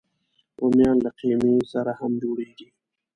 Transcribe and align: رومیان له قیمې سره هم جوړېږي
رومیان 0.59 0.97
له 1.05 1.11
قیمې 1.19 1.55
سره 1.73 1.91
هم 1.99 2.11
جوړېږي 2.23 2.67